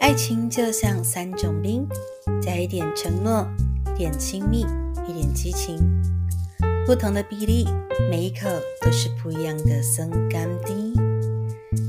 [0.00, 1.88] 爱情就像三种冰，
[2.40, 3.46] 加一点承诺，
[3.94, 4.66] 一点亲密，
[5.08, 5.78] 一点激情，
[6.86, 7.66] 不同的比例，
[8.10, 8.46] 每一口
[8.82, 10.92] 都是不一样的松甘滴。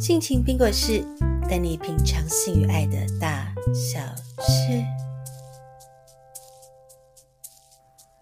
[0.00, 1.04] 性情冰果室
[1.50, 4.00] 带你品尝性与爱的大小
[4.42, 4.82] 事。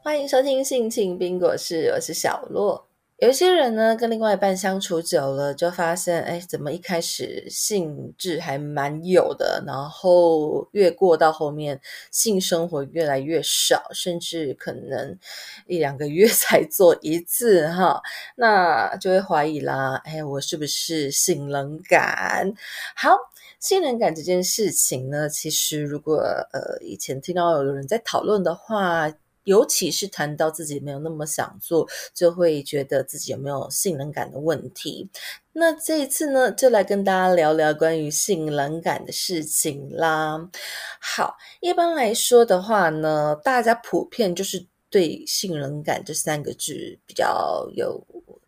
[0.03, 2.86] 欢迎收听性情冰果室，我是小洛。
[3.19, 15.19] 有一些人呢，跟另外一半相处久了，就发现，哎，怎么一开始兴致还蛮有的，然后越过到后面，性生活越来越少，甚至可能
[15.67, 18.03] 一两个月 才做一次，哈，
[18.37, 22.53] 那就会怀疑啦，哎，我是不是性冷感？
[22.95, 23.17] 好，
[23.59, 26.17] 性冷感这件事情呢，其实如果
[26.53, 29.11] 呃以前听到有人在讨论的话。
[29.47, 35.09] 尤其是谈到自己没有那么想做，就会觉得自己有没有性冷感的问题。
[35.53, 40.51] 那这一次呢，就来跟大家聊聊关于性冷感的事情啦。
[41.01, 48.05] 好，一般来说的话呢，大家普遍就是对性冷感这三个字比较有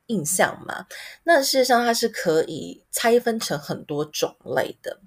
[0.09, 0.85] 印象嘛。
[1.25, 4.99] 那事实上，它是可以拆分成很多种类的。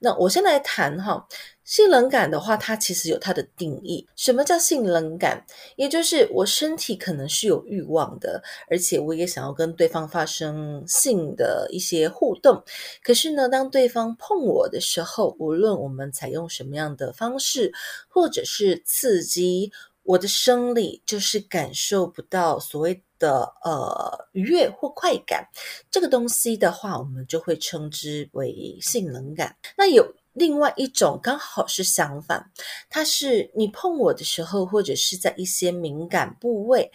[0.00, 1.28] 那我先来谈哈。
[1.64, 4.06] 性冷感的话，它其实有它的定义。
[4.16, 5.42] 什么叫性冷感？
[5.76, 12.62] 也就是我身体可能是有欲望的，而且我也想要跟对方发生性的一些互动。
[13.02, 17.72] 可是呢，当对方碰我的时候，无论我们采用什么样的方式，
[18.08, 25.48] 或者是刺激，我的生理就是感受不到所谓的呃愉悦或快感。
[25.90, 29.56] 这个东西的话，我们就会称之为性冷感。
[29.78, 30.04] 那有。
[30.36, 32.50] 另外一种刚好是相反，
[32.90, 36.90] 它是你碰我的时候，或者是在一些敏感部位，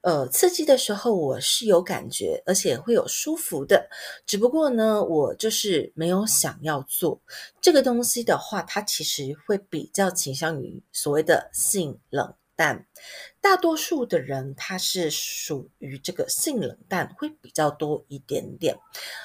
[0.00, 3.88] 呃，刺激的时候，我是有感觉，而且会有舒服的。
[4.26, 7.20] 只不过呢，我就是没有想要做
[7.60, 12.84] 这个东西的话，它其实会比较倾向于所谓的性冷但。
[13.40, 18.76] 大多数的人，他是属于这个性冷淡会比较多一点点。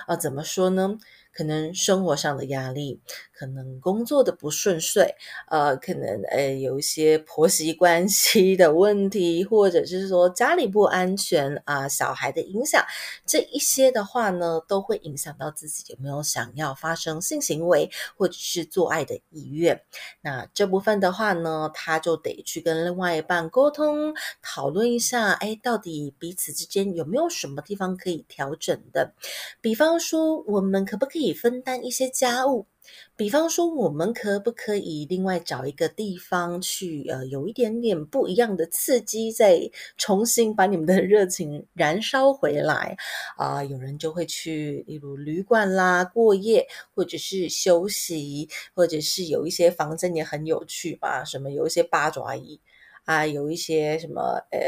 [0.07, 0.97] 呃，怎么说呢？
[1.35, 3.01] 可能生活上的压力，
[3.33, 5.13] 可能工作的不顺遂，
[5.49, 12.81] 呃，可能呃有一些婆媳关系的问题，或者是说家里不安全啊，小孩的影响，
[13.25, 19.81] 这一些的话呢，都会影响到自己有没有想要发生性行为或者是做爱的意愿。
[20.21, 29.13] 那这部分的话呢，他就得去跟另外一半沟通，讨论一下，哎，到底彼此之间有没有什么地方可以调整的？
[29.59, 31.24] 比方说，我们可不可以？
[31.25, 32.67] 以分担一些家务，
[33.15, 39.59] 比方说，我们可不可以另外找一个地方去，呃，有一点点不一样的刺激，再
[39.97, 42.95] 重新把你们的 热情燃烧回来
[43.37, 43.63] 啊？
[43.63, 51.23] 有人就会去，例如旅馆啦过夜，或者是休息，或者是有一些房间也很有趣吧？
[51.25, 52.61] 什么有一些八爪椅
[53.05, 54.21] 啊，有一些什么
[54.51, 54.61] 呃，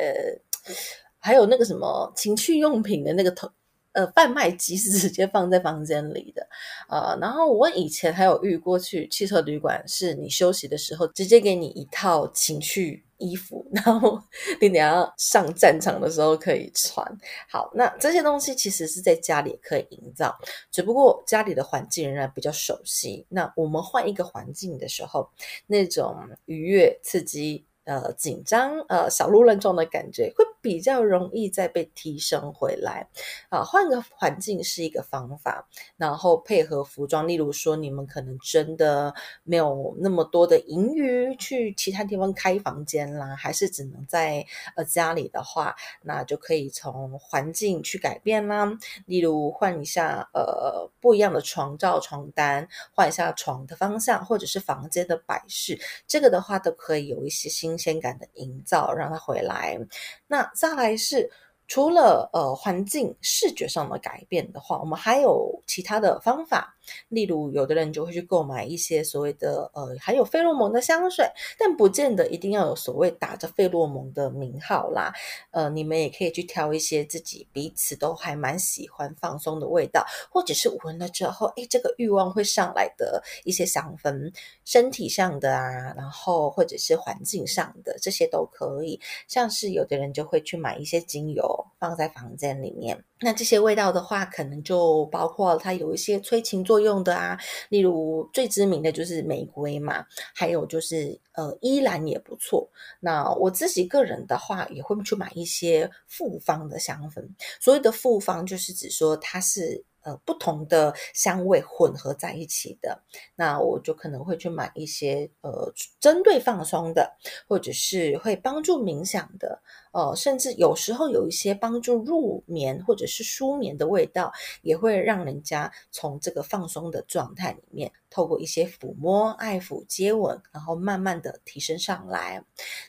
[1.19, 3.51] 还有那个什么情趣用品的那个头。
[3.97, 6.47] 呃，贩卖机是直接放在房间里的，
[6.87, 14.21] 呃，然后我以前还有遇过去汽车旅馆，是你休息的时候直接给你一套情趣衣服， 然后
[14.61, 17.03] 你等下上战场的时候可以穿。
[17.49, 20.37] 好，那这些东西其实是在家里可以营造，
[20.71, 23.25] 只不过家里的环境仍然比较熟悉。
[23.29, 25.27] 那我们换一个环境的时候，
[25.65, 26.15] 那种
[26.45, 27.65] 愉悦刺激。
[27.87, 33.07] 呃，紧张，呃，小鹿乱撞的感觉会比较容易再被提升回来
[33.47, 33.63] 啊。
[33.63, 44.45] 换个环境是一个方法，然后配合服装，例如说你们可能真的没有那么多的盈余去其他地方开房间啦，还是只能在
[44.75, 48.69] 呃家里的话，那就可以从环境去改变啦。
[49.05, 57.77] 例如换一下呃不一样的床罩、床单，换一下床的方向，或者是房间的摆饰，这个的话都可以有一些新。
[57.77, 59.77] 鲜感的营造，让它回来。
[60.25, 61.29] 那再来是。
[61.69, 66.76] 除了呃环境视觉上的改变的话，我们还有其他的方法。
[67.09, 71.25] 例如，有的人就会去购买一些所谓的呃含有费洛蒙的香水，
[71.57, 75.13] 但不见得一定要有所谓打着费洛蒙的名号啦。
[75.51, 84.33] 呃，你们也可以去挑一些自己彼此都还蛮喜欢放松的味道，或者是闻了之后，哎，这个欲望会上来的一些香氛，
[84.65, 88.99] 身体上的啊，然后或者是环境上的这些都可以。
[89.27, 91.65] 像是有的人就会去买一些精油。
[91.79, 97.37] 放在房间里面，那这些味道的话，可能就包括它有一些催情作用的啊，
[97.69, 100.05] 例如最知名的就是玫瑰嘛，
[100.35, 102.69] 还有就是呃依兰也不错。
[102.99, 107.27] 那我自己个人的话，也会去买一些复方的香氛。
[107.59, 109.83] 所谓的复方，就是指说它是。
[110.07, 113.03] 呃不同的香味混合在一起的，
[113.35, 115.69] 那我就可能会去买一些呃
[115.99, 117.11] 针对放松的，
[117.45, 119.61] 或者是会帮助冥想的。
[119.91, 124.31] 呃，甚至有时候有一些帮助入眠或者是舒眠的味道，
[124.61, 132.43] 也会让人家从这个放松的状态里面，透过一些抚摸、爱抚、接吻，然后慢慢的提升上来。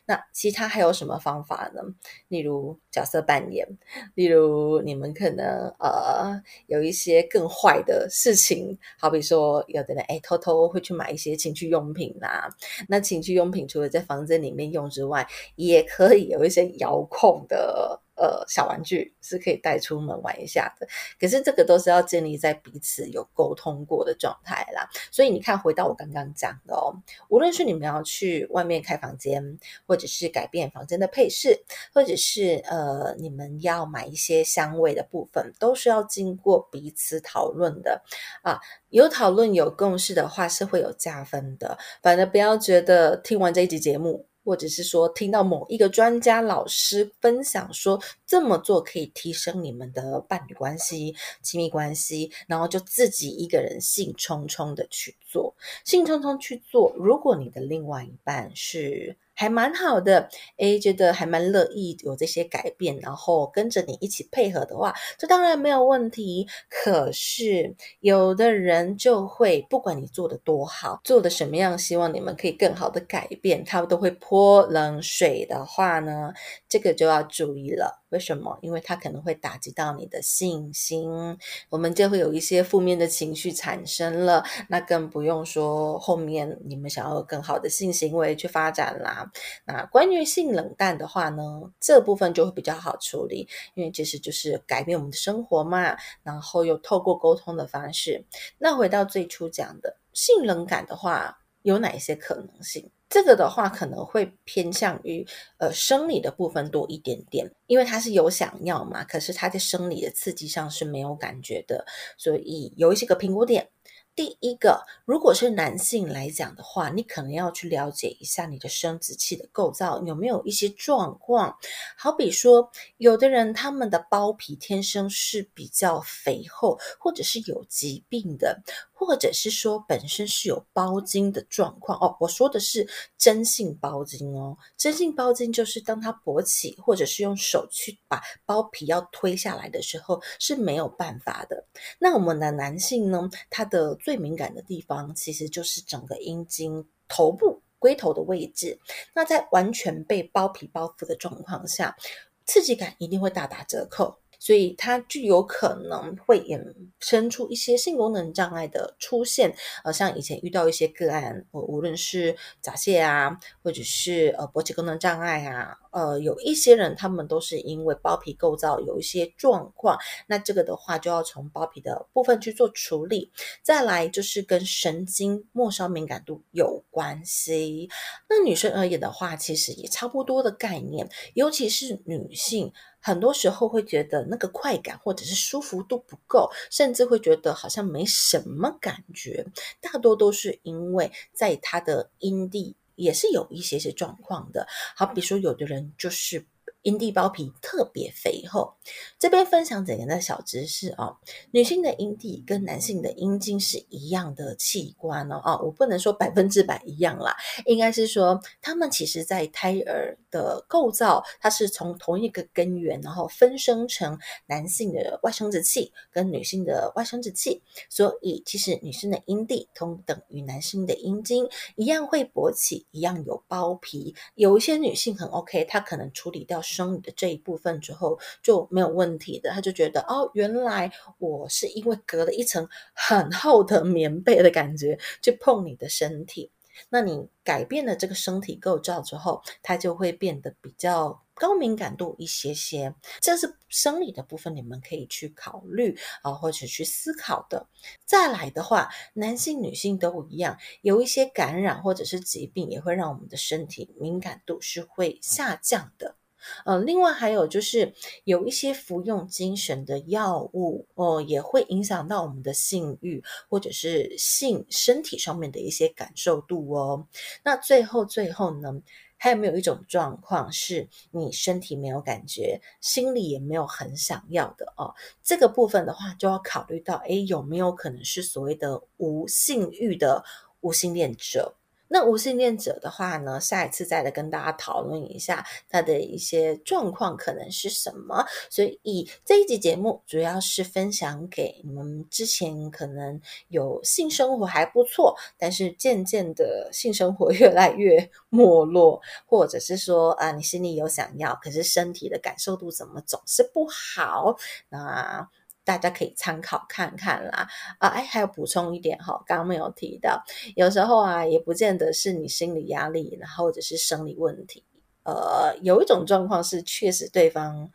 [0.06, 1.82] 那其他还有什么方法呢？
[2.28, 3.66] 例如角色扮演，
[4.14, 5.46] 例如你们可能
[5.78, 12.48] 呃有一些更坏的事情，好比说有的人哎偷偷会去买一些情趣用品啦。
[12.88, 15.26] 那情趣用品除了在房间里面用之外，
[15.56, 16.68] 也可以有一些。
[16.78, 20.86] 遥控的呃小玩具是可以带出门玩一下的，
[21.20, 24.88] 可是这个都是要建立在彼此有沟通过的状态啦。
[25.10, 26.92] 所以你看，回到我刚刚讲的哦，
[27.28, 31.58] 无论是你们要去外面开房间，或者是改变房间的配饰，
[31.94, 38.02] 或者是呃你们要买一些香味的部分，都是要经过彼此讨论的
[38.42, 38.58] 啊。
[38.90, 41.76] 有讨论有共识的话，是会有加分的。
[42.02, 44.26] 反正不要觉得听完这一集节目。
[44.48, 55.54] 或者是说，听到某一个专家老师分享说这么做可以提升你们的伴侣关系、亲密关系，然后就自己一个人兴冲冲的去做，
[55.84, 56.94] 兴冲冲去做。
[56.96, 59.14] 如果你的另外一半是。
[59.38, 66.48] 还蛮好的，诶，觉得还蛮乐意有这些改变，然后跟着你一起配合的话，这当然没有问题。
[66.68, 76.32] 可是有的人就会，不管你做的多好，做的什么样，希望你们可以更好的改变，他们都会泼冷水的话呢，
[76.68, 78.02] 这个就要注意了。
[78.10, 78.58] 为什么？
[78.62, 81.38] 因为他可能会打击到你的信心，
[81.68, 84.44] 我们就会有一些负面的情绪产生了。
[84.68, 89.30] 那更不用说后面你们想要更好的性行为去发展啦。
[89.66, 98.24] 那关于性冷淡的话呢，这部分就会比较好处理，因为其实就是改变我们的生活嘛，然后又透过沟通的方式。
[98.58, 102.90] 那回到最初讲的性冷感的话，有哪一些可能性？
[103.08, 105.26] 这个的话可能会偏向于
[105.58, 113.70] 呃生理的部分多一点点，因为他是有想要嘛，可是他在生理的刺激上是没有感觉的，所以有一些个评估点。
[114.14, 121.56] 第一个，如果是男性来讲的话，你可能要去了解一下你的生殖器的构造有没有一些状况。
[121.96, 128.60] 好比说，有的人他们的包皮天生是比较肥厚，或者是有疾病的，
[128.98, 131.96] 或者是说本身是有包茎的状况。
[132.00, 132.86] 哦，我说的是
[133.16, 141.64] 真性包茎哦，真性包茎就是当它勃起，或者是用手去把包皮要推下来的时候是没有办法的。
[142.00, 148.78] 那我们的男性呢，他的最敏感的地方其实就是整个阴茎头部龟头的位置。
[149.14, 151.96] 那在完全被包皮包覆的状况下，
[152.44, 154.18] 刺激感一定会大打折扣。
[154.38, 156.62] 所以它就有可能会衍
[157.00, 159.54] 生出一些性功能障碍的出现，
[159.84, 173.32] 呃，像以前遇到一些个案，呃，无论是早泄啊，或者是呃勃起功能障碍啊，呃，有一些人他们都是因为包皮构造有一些状况，那这个的话就要从包皮的部分去做处理。
[173.62, 177.88] 再来就是跟神经末梢敏感度有关系。
[178.28, 182.72] 那女生而言的话，其实也差不多的概念，尤其是女性。
[183.00, 189.46] 很多时候会觉得那个快感或者是舒服度不够，甚至会觉得好像没什么感觉。
[189.80, 194.66] 大多都是因为在他的阴蒂也是有一些些状况的。
[194.96, 196.46] 好比说，有的人就是。
[196.82, 198.74] 阴蒂包皮特别肥厚，
[199.18, 201.16] 这边分享几个小知识哦。
[201.50, 205.36] 女性的阴蒂跟男性的阴茎是一样的器官哦。
[205.38, 214.16] 啊，我不能说百分之百一样啦，应该是说他们其实在胎儿的构造，它是从同一个根源，然后分生成
[214.46, 217.60] 男性的外生殖器跟女性的外生殖器。
[217.90, 224.14] 所以其实女性的阴蒂同等于男性的阴茎，一样会勃起，一样有包皮。
[224.36, 226.62] 有一些女性很 OK，她可能处理掉。
[226.74, 236.50] 生理的这一部分之后就没有问题的，他就觉得哦，原来我是因为隔了一层很厚的棉被的感觉去碰你的身体，
[236.90, 242.94] 那你改变了这个身体构造之后，它就会变得比较高敏感度一些些。
[243.20, 247.68] 这是生理的部分，你们可以去考虑啊，或者去思考的。
[248.04, 256.16] 再来的话，男性、女性都一样，有一些感染或者是疾病，也会让我们的身体敏感度是会下降的。
[256.64, 257.92] 呃，另外还有就是
[258.24, 267.06] 有一些服用精神的药物哦，也会影响到我们的性欲或者是性身体上面的一些感受度哦。
[267.44, 268.82] 那最后最后呢，
[269.16, 274.94] 还有没有一种状况是你身体没有感觉，心里也没有很想要的哦？
[275.22, 280.24] 这个部分的话，就要考虑到，诶，有没有可能是所谓的无性欲的
[280.60, 281.54] 无性恋者？
[281.88, 288.24] 那无性恋者的话呢，下一次再来跟大家讨论一下他的一些状况可能是什么。
[288.50, 304.36] 所以这一集节目主要是分享给你们之前可能有性生活还不错，但是渐渐的性生活 越来越没落，或者是说啊，你心里有想要，可是身体的感受度怎么总是不好，
[304.68, 305.28] 那。
[305.68, 307.46] 大家可以参考看看啦，
[307.78, 310.18] 啊，哎，还有补充一点哈，刚刚没有提到，
[310.56, 314.64] 有时候啊，也不见得是你心理压力，然后或者是生理问题，
[315.02, 317.70] 呃，有一种状况是确实对方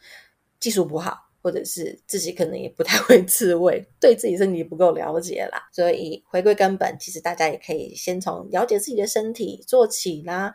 [0.60, 10.52] 技术不好，或者是自己可能也不太会自慰，对自己身体不够了解啦，所以回归根本，其实大家也可以先从了解自己的身体做起啦。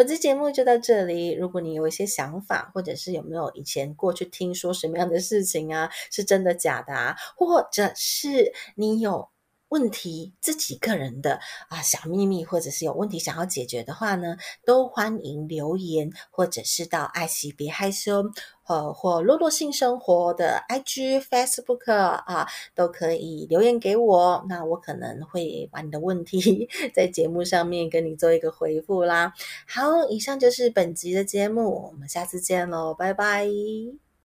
[0.00, 1.34] 本期节目就到这里。
[1.34, 9.28] 如果你有一些想法，或者是有没有以前过去听说什么样的事情啊，是真的假的啊，或者是你有
[9.70, 18.30] 问题自己个人的啊小秘密，或者是有问题想要解决的话呢，都欢迎留言，或者是到爱惜别害羞。
[18.66, 29.32] 呃，或洛洛性生活的 IG、Facebook 啊，都可以留言给我，那我可能会把你的问题 在节目上面跟你做一个回复啦。
[29.66, 34.09] 好，以上就是本集的节目，我们下次见喽，拜拜。